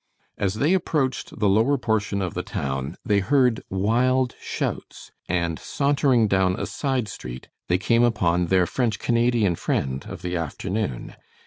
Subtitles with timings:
[0.35, 6.27] As they approached the lower portion of the town they heard wild shouts, and sauntering
[6.27, 11.15] down a side street, they came upon their French Canadian friend of the afternoon.